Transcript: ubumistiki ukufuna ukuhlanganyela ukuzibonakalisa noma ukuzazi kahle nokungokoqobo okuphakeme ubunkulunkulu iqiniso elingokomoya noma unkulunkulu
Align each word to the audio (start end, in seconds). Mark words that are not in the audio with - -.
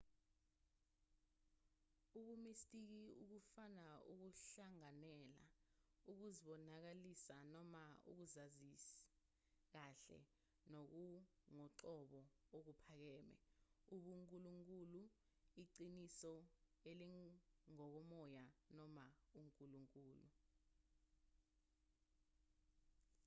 ubumistiki 2.17 3.03
ukufuna 3.23 3.85
ukuhlanganyela 4.13 5.43
ukuzibonakalisa 6.11 7.35
noma 7.53 7.83
ukuzazi 8.09 8.71
kahle 9.73 10.19
nokungokoqobo 10.71 12.21
okuphakeme 12.57 13.35
ubunkulunkulu 13.95 15.01
iqiniso 15.63 16.35
elingokomoya 16.89 18.45
noma 18.77 19.05
unkulunkulu 19.39 20.27